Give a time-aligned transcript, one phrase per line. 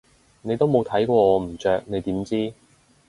[0.41, 2.53] 你都冇睇過我唔着你點知？